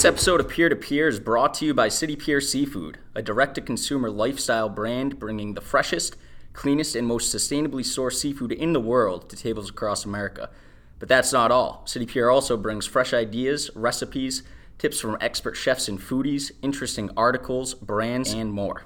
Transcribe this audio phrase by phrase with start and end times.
[0.00, 3.20] This episode of Peer to Peer is brought to you by City Pier Seafood, a
[3.20, 6.16] direct to consumer lifestyle brand bringing the freshest,
[6.54, 10.48] cleanest, and most sustainably sourced seafood in the world to tables across America.
[10.98, 11.82] But that's not all.
[11.84, 14.42] City Pier also brings fresh ideas, recipes,
[14.78, 18.82] tips from expert chefs and foodies, interesting articles, brands, and more.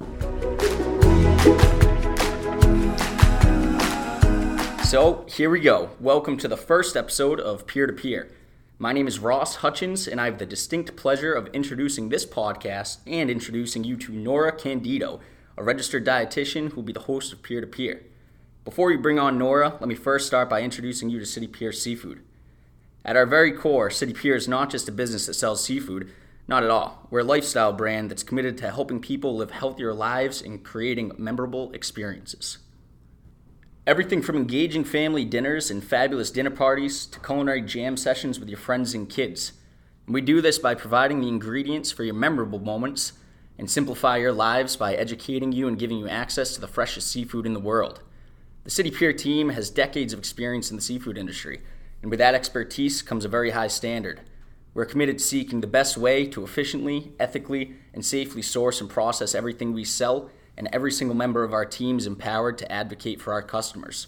[4.83, 5.91] So, here we go.
[6.01, 8.29] Welcome to the first episode of Peer to Peer.
[8.77, 12.99] My name is Ross Hutchins, and I have the distinct pleasure of introducing this podcast
[13.07, 15.21] and introducing you to Nora Candido,
[15.57, 18.03] a registered dietitian who will be the host of Peer to Peer.
[18.65, 21.71] Before we bring on Nora, let me first start by introducing you to City Pier
[21.71, 22.25] Seafood.
[23.05, 26.11] At our very core, City Pier is not just a business that sells seafood,
[26.49, 27.07] not at all.
[27.11, 31.71] We're a lifestyle brand that's committed to helping people live healthier lives and creating memorable
[31.75, 32.59] experiences.
[33.87, 38.57] Everything from engaging family dinners and fabulous dinner parties to culinary jam sessions with your
[38.57, 39.53] friends and kids.
[40.07, 43.13] And we do this by providing the ingredients for your memorable moments
[43.59, 47.45] and simplify your lives by educating you and giving you access to the freshest seafood
[47.45, 48.03] in the world.
[48.65, 51.61] The City Pier team has decades of experience in the seafood industry,
[52.01, 54.23] and with that expertise comes a very high standard.
[54.73, 59.35] We're committed to seeking the best way to efficiently, ethically, and safely source and process
[59.35, 63.33] everything we sell and every single member of our team is empowered to advocate for
[63.33, 64.07] our customers.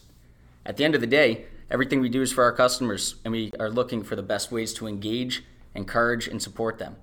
[0.64, 3.50] At the end of the day, everything we do is for our customers, and we
[3.58, 6.97] are looking for the best ways to engage, encourage, and support them.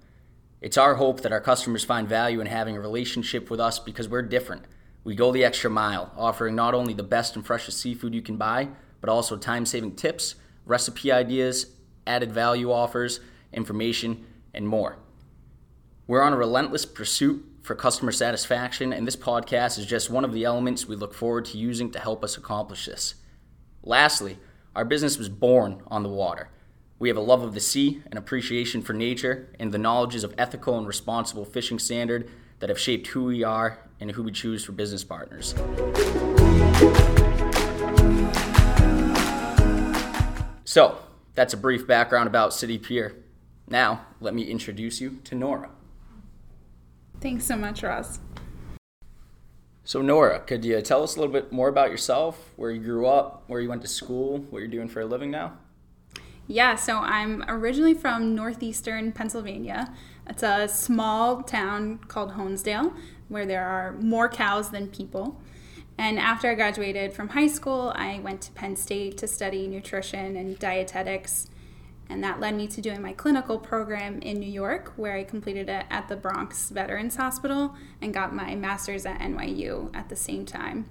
[0.62, 4.08] It's our hope that our customers find value in having a relationship with us because
[4.08, 4.64] we're different.
[5.04, 8.38] We go the extra mile, offering not only the best and freshest seafood you can
[8.38, 8.70] buy,
[9.02, 11.68] but also time saving tips, recipe ideas,
[12.08, 13.20] added value offers,
[13.52, 14.98] information, and more.
[16.08, 20.34] We're on a relentless pursuit for customer satisfaction, and this podcast is just one of
[20.34, 23.16] the elements we look forward to using to help us accomplish this.
[23.82, 24.38] Lastly,
[24.76, 26.50] our business was born on the water.
[27.00, 30.36] We have a love of the sea, an appreciation for nature, and the knowledges of
[30.38, 32.30] ethical and responsible fishing standard
[32.60, 35.54] that have shaped who we are and who we choose for business partners.
[40.66, 40.98] So,
[41.34, 43.16] that's a brief background about City Pier.
[43.70, 45.70] Now, let me introduce you to Nora.
[47.24, 48.20] Thanks so much, Ross.
[49.86, 53.08] So, Nora, could you tell us a little bit more about yourself, where you grew
[53.08, 55.54] up, where you went to school, what you're doing for a living now?
[56.48, 59.94] Yeah, so I'm originally from northeastern Pennsylvania.
[60.28, 62.94] It's a small town called Honesdale
[63.30, 65.42] where there are more cows than people.
[65.98, 70.36] And after I graduated from high school, I went to Penn State to study nutrition
[70.36, 71.48] and dietetics.
[72.10, 75.70] And that led me to doing my clinical program in New York, where I completed
[75.70, 80.46] it at the Bronx Veterans Hospital and got my master's at NYU at the same
[80.46, 80.86] time.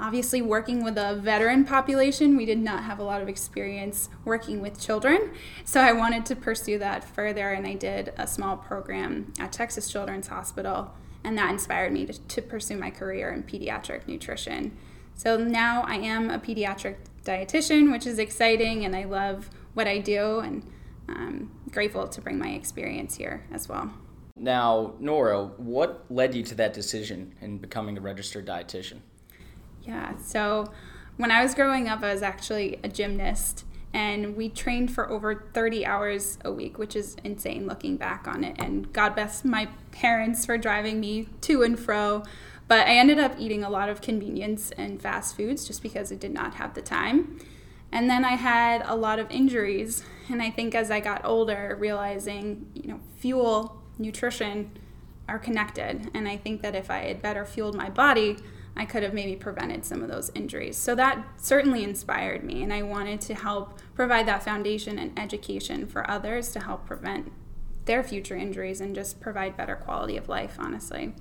[0.00, 4.62] Obviously, working with a veteran population, we did not have a lot of experience working
[4.62, 5.30] with children.
[5.64, 9.92] So I wanted to pursue that further, and I did a small program at Texas
[9.92, 14.74] Children's Hospital, and that inspired me to, to pursue my career in pediatric nutrition.
[15.14, 16.96] So now I am a pediatric
[17.26, 20.62] dietitian, which is exciting, and I love what I do, and
[21.08, 23.92] I'm grateful to bring my experience here as well.
[24.36, 29.00] Now, Nora, what led you to that decision in becoming a registered dietitian?
[29.82, 30.72] Yeah, so
[31.16, 35.46] when I was growing up, I was actually a gymnast, and we trained for over
[35.52, 38.56] 30 hours a week, which is insane looking back on it.
[38.58, 42.22] And God bless my parents for driving me to and fro.
[42.68, 46.14] But I ended up eating a lot of convenience and fast foods just because I
[46.14, 47.40] did not have the time.
[47.92, 50.04] And then I had a lot of injuries.
[50.28, 54.70] And I think as I got older, realizing, you know, fuel, nutrition
[55.28, 56.10] are connected.
[56.14, 58.36] And I think that if I had better fueled my body,
[58.76, 60.76] I could have maybe prevented some of those injuries.
[60.76, 62.62] So that certainly inspired me.
[62.62, 67.32] And I wanted to help provide that foundation and education for others to help prevent
[67.84, 71.14] their future injuries and just provide better quality of life, honestly.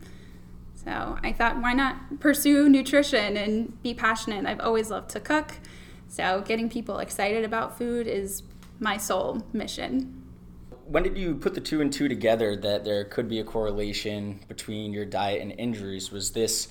[0.75, 4.45] So I thought, why not pursue nutrition and be passionate?
[4.45, 5.56] I've always loved to cook.
[6.10, 8.44] So, getting people excited about food is
[8.80, 10.24] my sole mission.
[10.86, 14.40] When did you put the two and two together that there could be a correlation
[14.48, 16.12] between your diet and injuries?
[16.12, 16.70] Was this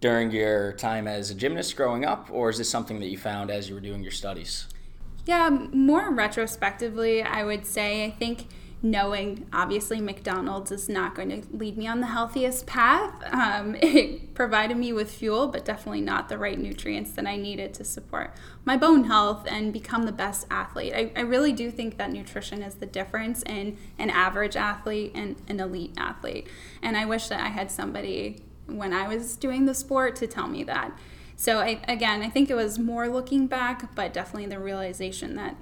[0.00, 3.50] during your time as a gymnast growing up, or is this something that you found
[3.50, 4.66] as you were doing your studies?
[5.26, 8.48] Yeah, more retrospectively, I would say I think
[8.84, 13.14] knowing obviously McDonald's is not going to lead me on the healthiest path.
[13.32, 17.74] Um, it provided me with fuel, but definitely not the right nutrients that I needed
[17.74, 18.34] to support
[18.64, 20.92] my bone health and become the best athlete.
[20.94, 25.36] I, I really do think that nutrition is the difference in an average athlete and
[25.48, 26.48] an elite athlete.
[26.82, 30.48] And I wish that I had somebody when I was doing the sport to tell
[30.48, 30.96] me that.
[31.36, 35.56] So I, again, I think it was more looking back, but definitely the realization that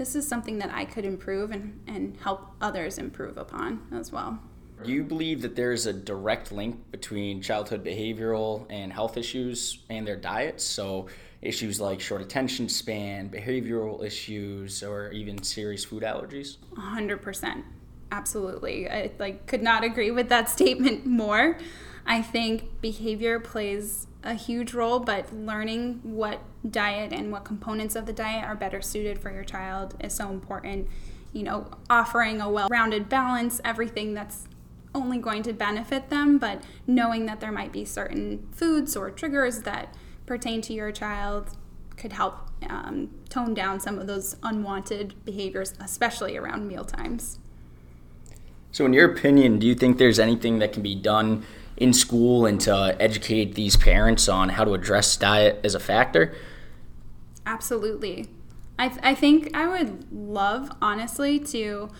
[0.00, 4.40] this is something that I could improve and, and help others improve upon as well.
[4.82, 10.06] Do you believe that there's a direct link between childhood behavioral and health issues and
[10.06, 10.64] their diets?
[10.64, 11.08] So,
[11.42, 16.56] issues like short attention span, behavioral issues, or even serious food allergies?
[16.78, 17.62] 100%.
[18.10, 18.88] Absolutely.
[18.88, 21.58] I like could not agree with that statement more.
[22.06, 28.06] I think behavior plays a huge role, but learning what diet and what components of
[28.06, 30.88] the diet are better suited for your child is so important.
[31.32, 34.48] You know, offering a well rounded balance, everything that's
[34.94, 39.60] only going to benefit them, but knowing that there might be certain foods or triggers
[39.60, 39.94] that
[40.26, 41.56] pertain to your child
[41.96, 47.38] could help um, tone down some of those unwanted behaviors, especially around meal times.
[48.72, 51.44] So, in your opinion, do you think there's anything that can be done
[51.80, 56.34] in school and to educate these parents on how to address diet as a factor?
[57.46, 58.28] Absolutely.
[58.78, 61.90] I, th- I think I would love, honestly, to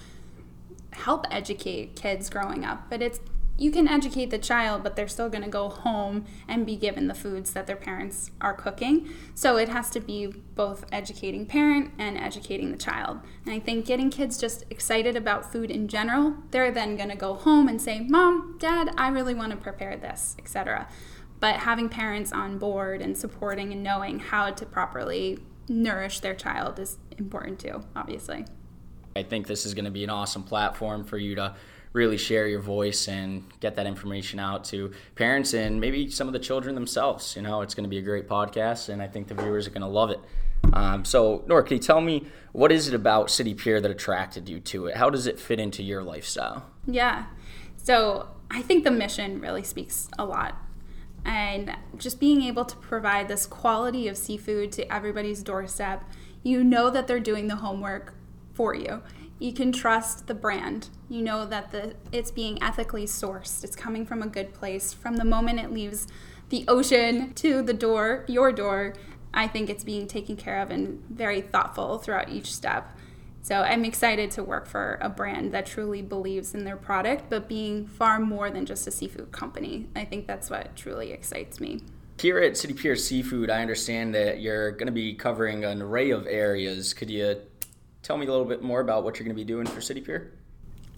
[0.92, 3.20] help educate kids growing up, but it's
[3.60, 7.08] you can educate the child, but they're still going to go home and be given
[7.08, 9.06] the foods that their parents are cooking.
[9.34, 13.18] So it has to be both educating parent and educating the child.
[13.44, 17.16] And I think getting kids just excited about food in general, they're then going to
[17.16, 20.88] go home and say, "Mom, Dad, I really want to prepare this," etc.
[21.38, 26.78] But having parents on board and supporting and knowing how to properly nourish their child
[26.78, 28.46] is important too, obviously.
[29.14, 31.54] I think this is going to be an awesome platform for you to
[31.92, 36.32] really share your voice and get that information out to parents and maybe some of
[36.32, 37.34] the children themselves.
[37.36, 39.70] You know, it's going to be a great podcast, and I think the viewers are
[39.70, 40.20] going to love it.
[40.72, 44.48] Um, so, Nora, can you tell me what is it about City Pier that attracted
[44.48, 44.96] you to it?
[44.96, 46.70] How does it fit into your lifestyle?
[46.86, 47.26] Yeah.
[47.76, 50.56] So, I think the mission really speaks a lot.
[51.24, 56.04] And just being able to provide this quality of seafood to everybody's doorstep,
[56.42, 58.14] you know that they're doing the homework
[58.54, 59.02] for you
[59.40, 60.90] you can trust the brand.
[61.08, 63.64] You know that the it's being ethically sourced.
[63.64, 64.92] It's coming from a good place.
[64.92, 66.06] From the moment it leaves
[66.50, 68.94] the ocean to the door, your door,
[69.32, 72.96] I think it's being taken care of and very thoughtful throughout each step.
[73.42, 77.48] So I'm excited to work for a brand that truly believes in their product, but
[77.48, 79.86] being far more than just a seafood company.
[79.96, 81.80] I think that's what truly excites me.
[82.18, 86.10] Here at City Pier Seafood, I understand that you're going to be covering an array
[86.10, 86.92] of areas.
[86.92, 87.40] Could you
[88.02, 90.00] tell me a little bit more about what you're going to be doing for City
[90.00, 90.32] Pier?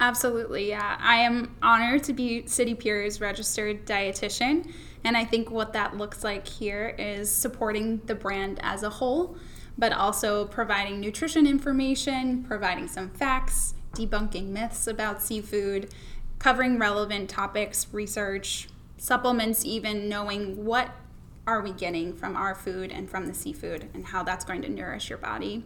[0.00, 0.96] Absolutely, yeah.
[1.00, 4.72] I am honored to be City Pier's registered dietitian,
[5.04, 9.36] and I think what that looks like here is supporting the brand as a whole,
[9.78, 15.94] but also providing nutrition information, providing some facts, debunking myths about seafood,
[16.38, 20.90] covering relevant topics, research, supplements, even knowing what
[21.46, 24.68] are we getting from our food and from the seafood and how that's going to
[24.68, 25.64] nourish your body.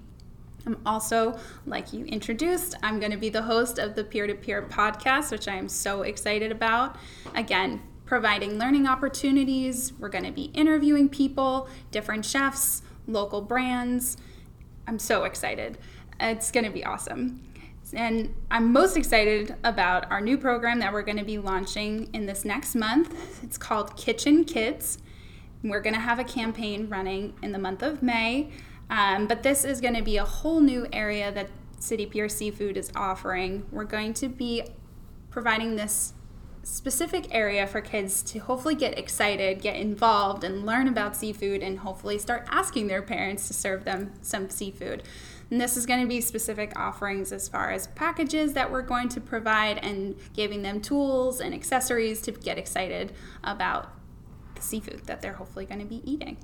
[0.67, 4.35] I'm also, like you introduced, I'm going to be the host of the Peer to
[4.35, 6.97] Peer podcast, which I am so excited about.
[7.37, 9.93] Again, providing learning opportunities.
[9.99, 14.17] We're going to be interviewing people, different chefs, local brands.
[14.89, 15.79] I'm so excited.
[16.19, 17.43] It's going to be awesome.
[17.93, 22.27] And I'm most excited about our new program that we're going to be launching in
[22.27, 23.45] this next month.
[23.45, 24.99] It's called Kitchen Kids.
[25.63, 28.51] We're going to have a campaign running in the month of May
[28.91, 32.77] um, but this is going to be a whole new area that City Pier Seafood
[32.77, 33.67] is offering.
[33.71, 34.63] We're going to be
[35.31, 36.15] providing this
[36.63, 41.79] specific area for kids to hopefully get excited, get involved, and learn about seafood, and
[41.79, 45.03] hopefully start asking their parents to serve them some seafood.
[45.51, 49.09] And this is going to be specific offerings as far as packages that we're going
[49.11, 53.13] to provide and giving them tools and accessories to get excited
[53.45, 53.93] about
[54.57, 56.37] the seafood that they're hopefully going to be eating.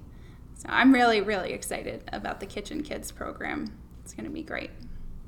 [0.54, 3.72] So I'm really, really excited about the Kitchen Kids program.
[4.04, 4.70] It's going to be great.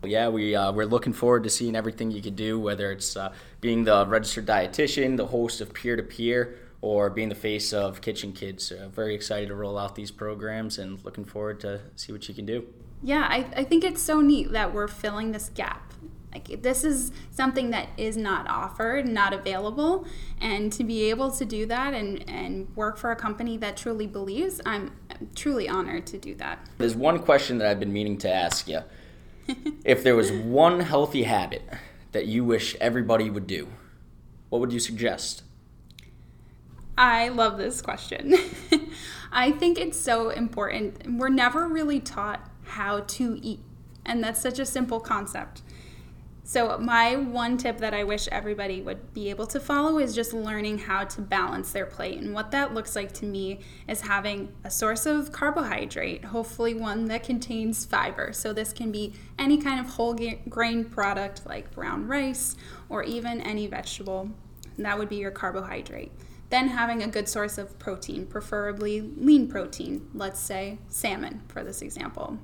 [0.05, 3.33] Yeah, we uh, we're looking forward to seeing everything you could do, whether it's uh,
[3.61, 8.03] being the registered dietitian, the host of Peer to peer, or being the face of
[8.03, 8.71] Kitchen Kids.
[8.71, 12.35] Uh, very excited to roll out these programs and looking forward to see what you
[12.35, 12.67] can do.
[13.03, 15.94] Yeah, I, I think it's so neat that we're filling this gap
[16.35, 20.07] like this is something that is not offered, not available,
[20.41, 24.07] and to be able to do that and and work for a company that truly
[24.07, 26.59] believes, I'm, I'm truly honored to do that.
[26.79, 28.81] There's one question that I've been meaning to ask you.
[29.85, 31.63] if there was one healthy habit
[32.13, 33.69] that you wish everybody would do,
[34.49, 35.43] what would you suggest?
[36.97, 38.35] I love this question.
[39.33, 41.19] I think it's so important.
[41.19, 43.61] We're never really taught how to eat,
[44.07, 45.63] and that's such a simple concept
[46.47, 50.35] So, my one tip that I wish everybody would be able to follow is just
[50.35, 52.21] learning how to balance their plate.
[52.21, 57.07] And what that looks like to me is having a source of carbohydrate, hopefully one
[57.07, 58.35] that contains fiber.
[58.35, 60.15] So, this can be any kind of whole
[60.51, 62.57] grain product like brown rice
[62.91, 64.29] or even any vegetable.
[64.77, 66.13] That would be your carbohydrate.
[66.51, 71.81] Then, having a good source of protein, preferably lean protein, let's say salmon for this
[71.81, 72.39] example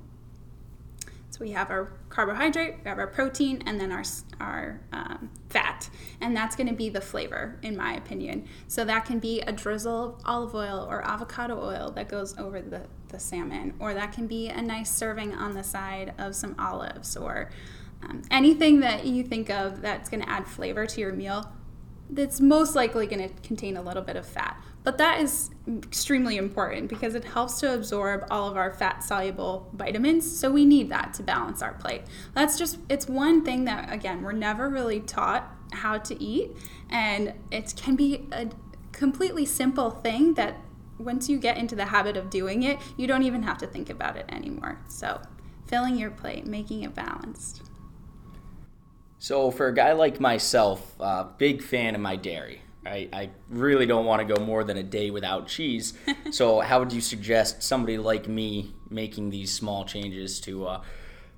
[1.38, 4.02] we have our carbohydrate, we have our protein, and then our,
[4.40, 5.88] our um, fat.
[6.20, 8.48] And that's going to be the flavor, in my opinion.
[8.66, 12.60] So that can be a drizzle of olive oil or avocado oil that goes over
[12.60, 16.56] the, the salmon, or that can be a nice serving on the side of some
[16.58, 17.50] olives, or
[18.02, 21.52] um, anything that you think of that's going to add flavor to your meal
[22.12, 24.60] that's most likely going to contain a little bit of fat.
[24.82, 29.68] But that is extremely important because it helps to absorb all of our fat soluble
[29.74, 30.38] vitamins.
[30.38, 32.02] So we need that to balance our plate.
[32.34, 36.52] That's just, it's one thing that, again, we're never really taught how to eat.
[36.88, 38.48] And it can be a
[38.92, 40.56] completely simple thing that
[40.98, 43.90] once you get into the habit of doing it, you don't even have to think
[43.90, 44.80] about it anymore.
[44.88, 45.20] So
[45.66, 47.62] filling your plate, making it balanced.
[49.18, 52.62] So for a guy like myself, uh, big fan of my dairy.
[52.86, 55.92] I, I really don't want to go more than a day without cheese.
[56.30, 60.82] so, how would you suggest somebody like me making these small changes to uh,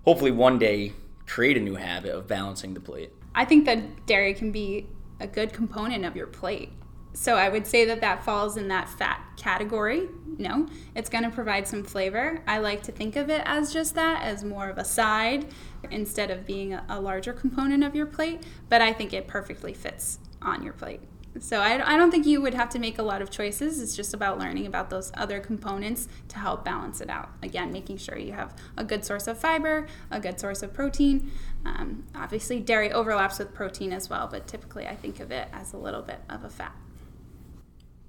[0.04, 0.92] hopefully one day
[1.26, 3.12] create a new habit of balancing the plate?
[3.34, 4.86] I think that dairy can be
[5.20, 6.70] a good component of your plate.
[7.14, 10.08] So, I would say that that falls in that fat category.
[10.38, 12.40] No, it's going to provide some flavor.
[12.46, 15.48] I like to think of it as just that, as more of a side
[15.90, 19.74] instead of being a, a larger component of your plate, but I think it perfectly
[19.74, 21.00] fits on your plate.
[21.40, 23.80] So I, I don't think you would have to make a lot of choices.
[23.80, 27.30] It's just about learning about those other components to help balance it out.
[27.42, 31.30] Again, making sure you have a good source of fiber, a good source of protein.
[31.64, 35.72] Um, obviously, dairy overlaps with protein as well, but typically I think of it as
[35.72, 36.76] a little bit of a fat.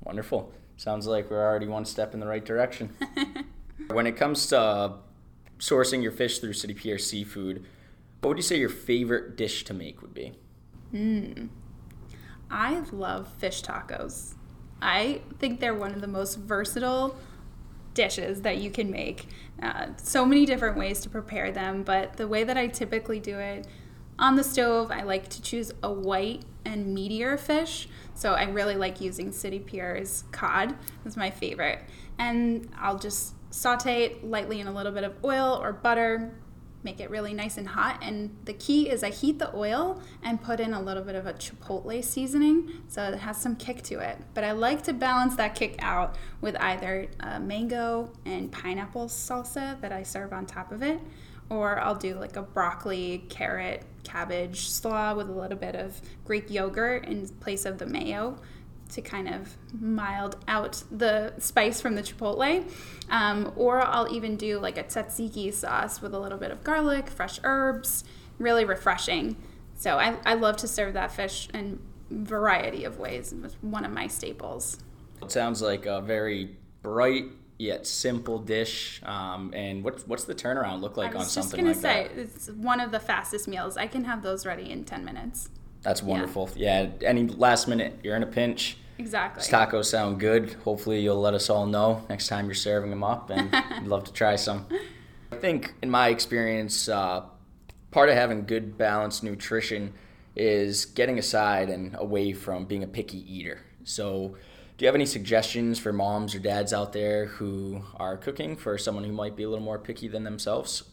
[0.03, 0.51] Wonderful.
[0.75, 2.93] Sounds like we're already one step in the right direction.
[3.87, 4.95] when it comes to
[5.59, 7.65] sourcing your fish through City Pier Seafood,
[8.19, 10.33] what would you say your favorite dish to make would be?
[10.91, 11.47] Hmm.
[12.53, 14.35] I love fish tacos.
[14.79, 17.15] I think they're one of the most versatile
[17.95, 19.27] dishes that you can make.
[19.61, 23.39] Uh, so many different ways to prepare them, but the way that I typically do
[23.39, 23.65] it
[24.19, 27.89] on the stove, I like to choose a white and meatier fish.
[28.13, 30.75] So I really like using City Pier's cod.
[31.05, 31.79] It's my favorite.
[32.19, 36.35] And I'll just saute it lightly in a little bit of oil or butter,
[36.83, 37.99] make it really nice and hot.
[38.01, 41.25] And the key is I heat the oil and put in a little bit of
[41.25, 44.17] a chipotle seasoning so it has some kick to it.
[44.33, 49.79] But I like to balance that kick out with either uh, mango and pineapple salsa
[49.81, 50.99] that I serve on top of it,
[51.49, 56.49] or I'll do like a broccoli, carrot, cabbage slaw with a little bit of Greek
[56.49, 58.37] yogurt in place of the mayo
[58.93, 62.63] to kind of mild out the spice from the chipotle.
[63.09, 67.09] Um, or I'll even do like a tzatziki sauce with a little bit of garlic,
[67.09, 68.03] fresh herbs,
[68.39, 69.35] really refreshing.
[69.75, 73.33] So I, I love to serve that fish in variety of ways.
[73.43, 74.79] It's one of my staples.
[75.21, 77.25] It sounds like a very bright
[77.57, 79.01] yet simple dish.
[79.03, 81.89] Um, and what's what's the turnaround look like on something like that?
[81.89, 82.47] I was just gonna say.
[82.47, 83.77] It's one of the fastest meals.
[83.77, 85.49] I can have those ready in ten minutes.
[85.81, 86.49] That's wonderful.
[86.55, 86.89] Yeah.
[86.99, 87.07] yeah.
[87.07, 88.77] Any last minute, you're in a pinch.
[88.97, 89.43] Exactly.
[89.43, 90.53] tacos sound good.
[90.63, 94.03] Hopefully, you'll let us all know next time you're serving them up, and I'd love
[94.05, 94.67] to try some.
[95.31, 97.23] I think, in my experience, uh,
[97.91, 99.93] part of having good balanced nutrition
[100.35, 103.61] is getting aside and away from being a picky eater.
[103.83, 104.35] So,
[104.77, 108.77] do you have any suggestions for moms or dads out there who are cooking for
[108.77, 110.83] someone who might be a little more picky than themselves?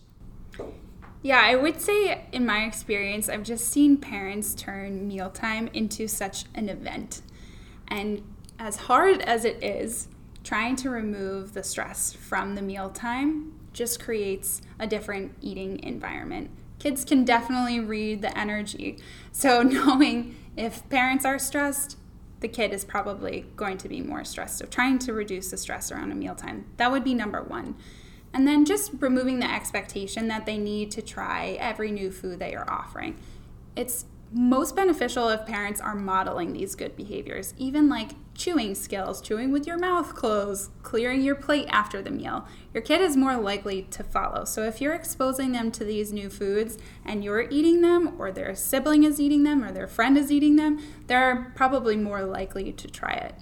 [1.22, 6.44] Yeah, I would say in my experience, I've just seen parents turn mealtime into such
[6.54, 7.20] an event.
[7.90, 8.22] And
[8.58, 10.08] as hard as it is,
[10.44, 16.50] trying to remove the stress from the mealtime just creates a different eating environment.
[16.78, 18.98] Kids can definitely read the energy.
[19.32, 21.96] So, knowing if parents are stressed,
[22.40, 24.58] the kid is probably going to be more stressed.
[24.58, 27.76] So, trying to reduce the stress around a mealtime, that would be number one.
[28.32, 32.52] And then just removing the expectation that they need to try every new food that
[32.52, 33.18] you're offering.
[33.74, 39.50] It's most beneficial if parents are modeling these good behaviors, even like chewing skills, chewing
[39.50, 42.46] with your mouth closed, clearing your plate after the meal.
[42.72, 44.44] Your kid is more likely to follow.
[44.44, 48.54] So if you're exposing them to these new foods and you're eating them, or their
[48.54, 52.88] sibling is eating them, or their friend is eating them, they're probably more likely to
[52.88, 53.34] try it.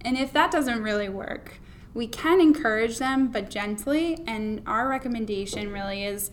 [0.00, 1.60] And if that doesn't really work,
[1.94, 4.18] we can encourage them, but gently.
[4.26, 6.30] And our recommendation really is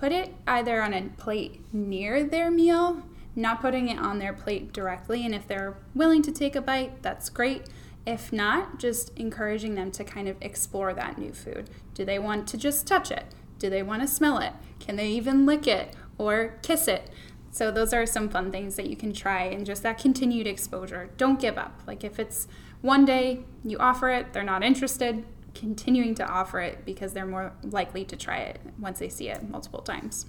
[0.00, 3.02] put it either on a plate near their meal,
[3.36, 5.26] not putting it on their plate directly.
[5.26, 7.66] And if they're willing to take a bite, that's great.
[8.06, 11.68] If not, just encouraging them to kind of explore that new food.
[11.92, 13.26] Do they want to just touch it?
[13.58, 14.54] Do they want to smell it?
[14.78, 17.10] Can they even lick it or kiss it?
[17.52, 21.10] So, those are some fun things that you can try and just that continued exposure.
[21.16, 21.82] Don't give up.
[21.86, 22.46] Like, if it's
[22.80, 27.52] one day you offer it, they're not interested, continuing to offer it because they're more
[27.62, 30.26] likely to try it once they see it multiple times.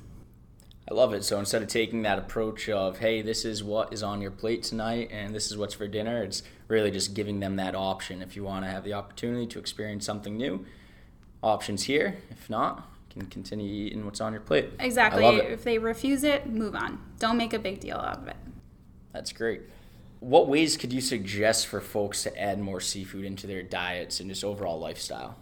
[0.89, 1.23] I love it.
[1.23, 4.63] So instead of taking that approach of, hey, this is what is on your plate
[4.63, 8.21] tonight and this is what's for dinner, it's really just giving them that option.
[8.21, 10.65] If you want to have the opportunity to experience something new,
[11.43, 12.17] options here.
[12.29, 14.69] If not, can continue eating what's on your plate.
[14.79, 15.25] Exactly.
[15.25, 16.99] If they refuse it, move on.
[17.19, 18.37] Don't make a big deal out of it.
[19.13, 19.61] That's great.
[20.21, 24.29] What ways could you suggest for folks to add more seafood into their diets and
[24.29, 25.35] just overall lifestyle?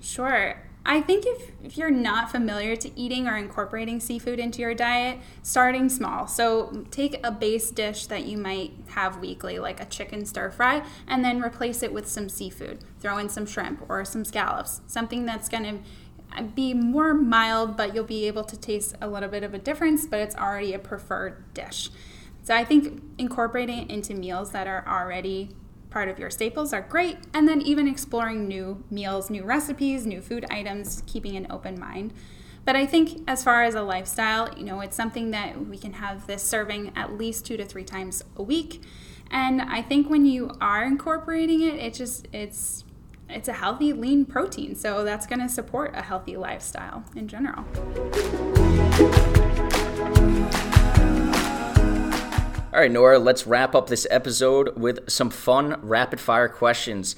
[0.00, 0.60] Sure.
[0.84, 5.20] I think if, if you're not familiar to eating or incorporating seafood into your diet,
[5.44, 6.26] starting small.
[6.26, 10.84] So take a base dish that you might have weekly, like a chicken stir fry,
[11.06, 12.80] and then replace it with some seafood.
[12.98, 15.84] Throw in some shrimp or some scallops, something that's going
[16.36, 19.58] to be more mild, but you'll be able to taste a little bit of a
[19.58, 21.90] difference, but it's already a preferred dish.
[22.46, 25.50] So I think incorporating it into meals that are already
[25.90, 27.18] part of your staples are great.
[27.34, 32.12] And then even exploring new meals, new recipes, new food items, keeping an open mind.
[32.64, 35.94] But I think as far as a lifestyle, you know, it's something that we can
[35.94, 38.80] have this serving at least two to three times a week.
[39.28, 42.84] And I think when you are incorporating it, it just it's
[43.28, 44.76] it's a healthy lean protein.
[44.76, 47.64] So that's going to support a healthy lifestyle in general.
[52.76, 57.16] All right, Nora, let's wrap up this episode with some fun rapid fire questions.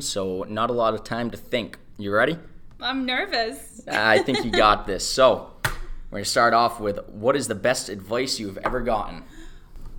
[0.00, 1.76] So, not a lot of time to think.
[1.98, 2.38] You ready?
[2.80, 3.82] I'm nervous.
[3.86, 5.06] I think you got this.
[5.06, 9.24] So, we're going to start off with what is the best advice you've ever gotten?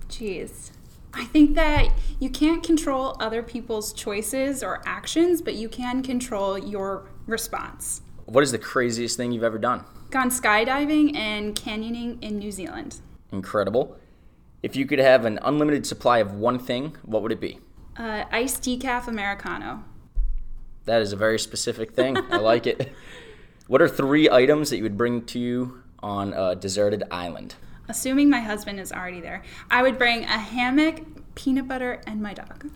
[0.08, 0.72] Jeez.
[1.14, 6.58] I think that you can't control other people's choices or actions, but you can control
[6.58, 8.02] your response.
[8.24, 9.84] What is the craziest thing you've ever done?
[10.10, 12.96] Gone skydiving and canyoning in New Zealand.
[13.30, 13.96] Incredible.
[14.62, 17.60] If you could have an unlimited supply of one thing, what would it be?
[17.96, 19.84] Uh, iced decaf Americano.
[20.84, 22.16] That is a very specific thing.
[22.16, 22.92] I like it.
[23.68, 27.54] What are three items that you would bring to you on a deserted island?
[27.86, 32.32] Assuming my husband is already there, I would bring a hammock, peanut butter, and my
[32.32, 32.70] dog.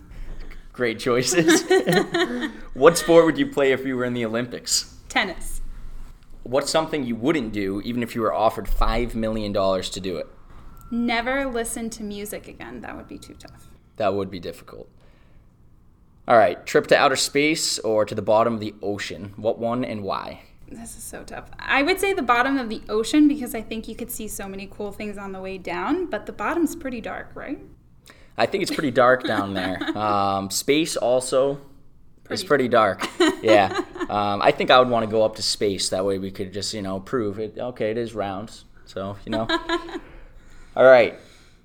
[0.75, 1.63] Great choices.
[2.75, 4.95] what sport would you play if you were in the Olympics?
[5.09, 5.63] Tennis.
[6.43, 10.27] What's something you wouldn't do even if you were offered $5 million to do it?
[10.93, 12.83] Never listen to music again.
[12.83, 13.69] That would be too tough.
[13.97, 14.89] That would be difficult.
[16.29, 19.33] All right, trip to outer space or to the bottom of the ocean.
[19.37, 20.43] What one and why?
[20.69, 21.51] This is so tough.
[21.59, 24.47] I would say the bottom of the ocean because I think you could see so
[24.49, 27.59] many cool things on the way down, but the bottom's pretty dark, right?
[28.39, 29.79] I think it's pretty dark down there.
[29.97, 31.61] Um, space also
[32.25, 32.43] pretty.
[32.43, 33.07] is pretty dark.
[33.43, 33.81] yeah.
[34.03, 35.89] Um, I think I would want to go up to space.
[35.89, 37.57] That way we could just, you know, prove it.
[37.57, 38.53] Okay, it is round.
[38.85, 39.47] So, you know.
[40.75, 41.19] All right.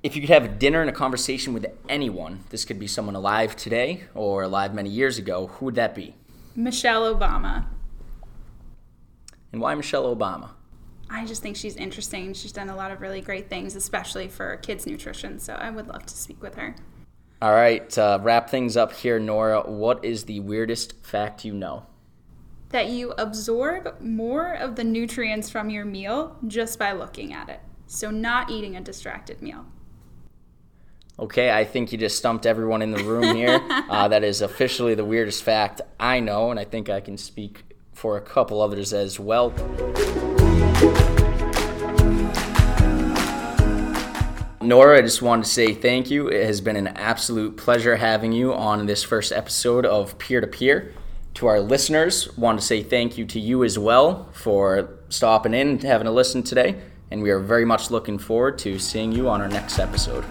[0.04, 3.16] If you could have a dinner and a conversation with anyone, this could be someone
[3.16, 6.16] alive today or alive many years ago, who would that be?
[6.56, 7.66] Michelle Obama.
[9.52, 10.50] And why Michelle Obama?
[11.10, 12.34] I just think she's interesting.
[12.34, 15.40] She's done a lot of really great things, especially for kids' nutrition.
[15.40, 16.76] So I would love to speak with her.
[17.42, 19.62] All right, uh, wrap things up here, Nora.
[19.62, 21.86] What is the weirdest fact you know?
[22.70, 27.62] That you absorb more of the nutrients from your meal just by looking at it.
[27.90, 29.66] So, not eating a distracted meal.
[31.18, 33.62] Okay, I think you just stumped everyone in the room here.
[33.90, 37.64] uh, that is officially the weirdest fact I know, and I think I can speak
[37.94, 39.52] for a couple others as well.
[44.62, 46.28] Nora, I just wanted to say thank you.
[46.28, 50.48] It has been an absolute pleasure having you on this first episode of Peer to
[50.48, 50.94] Peer.
[51.36, 55.70] To our listeners, want to say thank you to you as well for stopping in
[55.70, 56.76] and having a listen today
[57.12, 60.26] and we are very much looking forward to seeing you on our next episode.